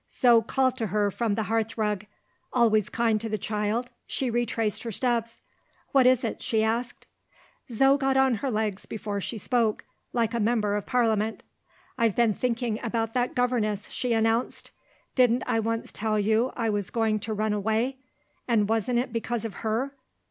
Zo 0.11 0.41
called 0.41 0.77
to 0.77 0.87
her 0.87 1.11
from 1.11 1.35
the 1.35 1.43
hearth 1.43 1.77
rug. 1.77 2.07
Always 2.51 2.89
kind 2.89 3.21
to 3.21 3.29
the 3.29 3.37
child, 3.37 3.91
she 4.07 4.31
retraced 4.31 4.81
her 4.81 4.91
steps. 4.91 5.41
"What 5.91 6.07
is 6.07 6.23
it?" 6.23 6.41
she 6.41 6.63
asked. 6.63 7.05
Zo 7.71 7.97
got 7.99 8.17
on 8.17 8.33
her 8.41 8.49
legs 8.49 8.87
before 8.87 9.21
she 9.21 9.37
spoke, 9.37 9.85
like 10.11 10.33
a 10.33 10.39
member 10.39 10.75
of 10.75 10.87
parliament. 10.87 11.43
"I've 11.99 12.15
been 12.15 12.33
thinking 12.33 12.79
about 12.81 13.13
that 13.13 13.35
governess," 13.35 13.89
she 13.91 14.11
announced. 14.13 14.71
"Didn't 15.13 15.43
I 15.45 15.59
once 15.59 15.91
tell 15.91 16.17
you 16.19 16.51
I 16.55 16.71
was 16.71 16.89
going 16.89 17.19
to 17.19 17.33
run 17.35 17.53
away? 17.53 17.99
And 18.47 18.67
wasn't 18.67 18.97
it 18.97 19.13
because 19.13 19.45
of 19.45 19.53
Her? 19.61 19.93